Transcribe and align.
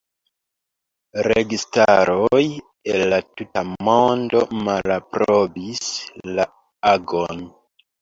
Registaroj 1.27 2.41
el 2.95 3.05
la 3.13 3.21
tuta 3.43 3.65
mondo 3.91 4.43
malaprobis 4.65 5.87
la 6.37 6.53
agon. 6.99 7.51